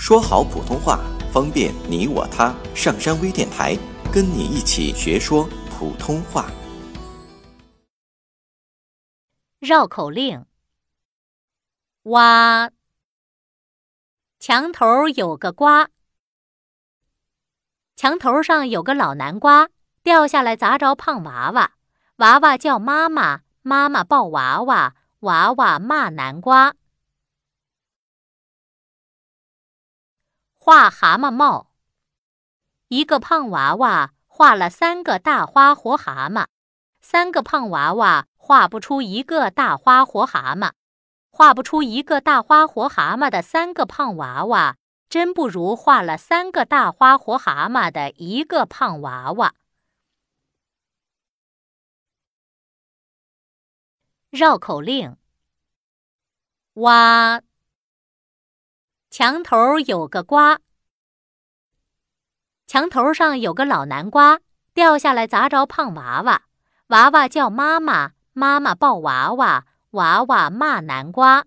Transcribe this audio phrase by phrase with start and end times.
[0.00, 0.98] 说好普通话，
[1.30, 2.54] 方便你我他。
[2.74, 3.76] 上山微电台
[4.10, 6.50] 跟你一起学说普通话。
[9.58, 10.46] 绕口令：
[12.04, 12.70] 哇，
[14.38, 15.90] 墙头有个瓜，
[17.94, 19.68] 墙头上有个老南瓜，
[20.02, 21.72] 掉下来砸着胖娃娃，
[22.16, 26.74] 娃娃叫妈妈，妈妈抱娃娃，娃娃骂南瓜。
[30.70, 31.72] 画蛤蟆帽。
[32.86, 36.46] 一个胖娃娃画了三个大花活蛤蟆，
[37.00, 40.70] 三个胖娃娃画不出一个大花活蛤蟆，
[41.32, 44.76] 画不出一个大花活蛤蟆的三个胖娃娃，
[45.08, 49.56] 真不如画了三个大花活蛤蟆的一个胖娃娃。
[54.30, 55.16] 绕口令：
[56.74, 57.42] 哇。
[59.10, 60.60] 墙头有个瓜，
[62.68, 64.38] 墙头上有个老南瓜，
[64.72, 66.44] 掉下来砸着胖娃娃，
[66.86, 71.44] 娃娃叫妈妈，妈妈抱娃娃，娃娃骂南瓜。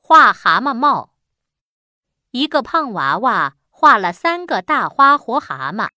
[0.00, 1.16] 画蛤蟆帽。
[2.30, 5.90] 一个胖娃娃画了三个大花活蛤蟆，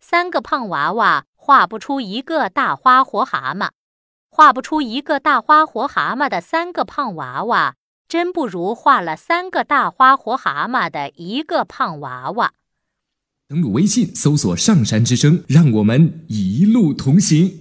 [0.00, 3.70] 三个胖娃娃画不出一个大花活蛤蟆。
[4.38, 7.74] 画不出一个大花活蛤蟆的三个胖娃娃，
[8.06, 12.52] 真不如画了三个大花活蛤蟆的一个胖娃娃。
[13.48, 17.57] 登录微信，搜索“上山之声”，让我们一路同行。